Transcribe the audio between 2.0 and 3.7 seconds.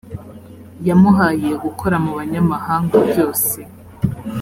mu banyamahanga byose